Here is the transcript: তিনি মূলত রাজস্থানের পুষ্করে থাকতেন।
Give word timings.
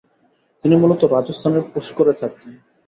তিনি 0.63 0.75
মূলত 0.75 1.01
রাজস্থানের 1.05 1.63
পুষ্করে 1.71 2.13
থাকতেন। 2.21 2.51